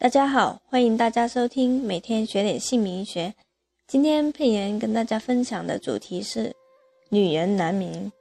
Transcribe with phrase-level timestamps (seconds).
[0.00, 3.34] 大家好，欢迎大家收听每天学点姓名学。
[3.88, 6.54] 今天佩妍跟大家分享的主题是
[7.10, 8.12] “女人难名”，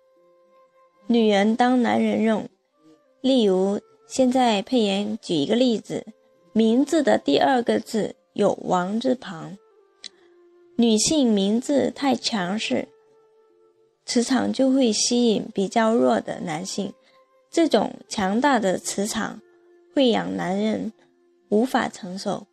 [1.06, 2.50] 女人当男人用。
[3.22, 6.04] 例如，现在佩妍举一个例子，
[6.52, 9.56] 名字的第二个字有王字旁，
[10.78, 12.88] 女性名字太强势，
[14.04, 16.92] 磁场就会吸引比较弱的男性。
[17.52, 19.40] 这种强大的磁场
[19.94, 20.92] 会养男人。
[21.50, 22.48] 无法承受，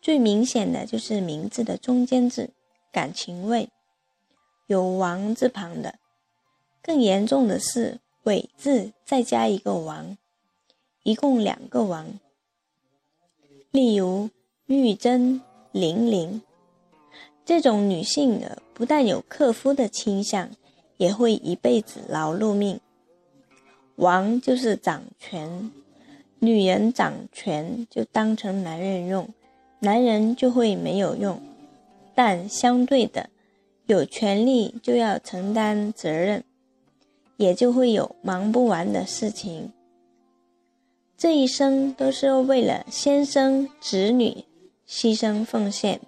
[0.00, 2.50] 最明显的就是名字的中间字
[2.92, 3.68] “感情位”
[4.66, 5.98] 有王字旁的，
[6.82, 10.16] 更严重的是“尾”字再加一个王，
[11.02, 12.18] 一共两个王。
[13.70, 14.30] 例如
[14.66, 15.40] 玉贞、
[15.72, 16.42] 玲玲
[17.44, 20.50] 这种女性的，不但有克夫的倾向，
[20.96, 22.80] 也会一辈子劳碌命。
[23.96, 25.70] 王就是掌权。
[26.40, 29.28] 女人掌权就当成男人用，
[29.80, 31.40] 男人就会没有用。
[32.14, 33.28] 但相对的，
[33.86, 36.44] 有权利就要承担责任，
[37.36, 39.72] 也就会有忙不完的事情。
[41.16, 44.44] 这一生都是为了先生子女
[44.88, 46.00] 牺牲奉献，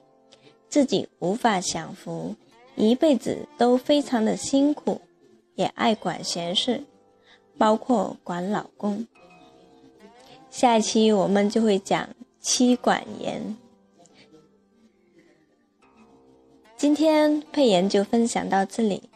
[0.68, 2.36] 自己无法享福，
[2.76, 5.00] 一辈子都非常的辛苦，
[5.56, 6.84] 也爱管闲事，
[7.58, 9.04] 包括管老公。
[10.50, 12.08] 下一期我们就会讲
[12.40, 13.56] 妻管严。
[16.76, 19.08] 今天佩妍就分享到这里，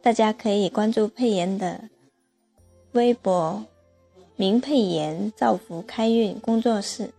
[0.00, 1.88] 大家可以关注佩妍的
[2.92, 3.64] 微博
[4.36, 7.12] “明佩妍造福开运工作室”，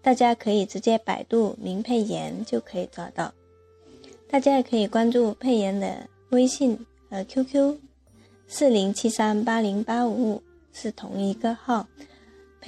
[0.00, 3.34] 大家可以直接百度“明佩妍”就可以找到。
[4.30, 7.76] 大家也可以关注佩妍的微信和 QQ，
[8.46, 10.42] 四零七三八零八五五
[10.72, 11.88] 是同一个号。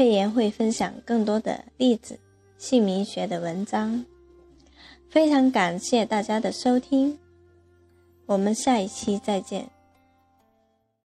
[0.01, 2.19] 佩妍会分享更多的例子、
[2.57, 4.07] 姓名学的文章。
[5.11, 7.19] 非常感谢大家的收听，
[8.25, 9.69] 我们下一期再见。